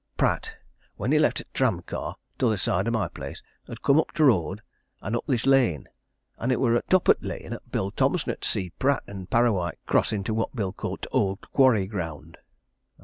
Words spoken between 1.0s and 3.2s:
he left t' tram car, t' other side o' my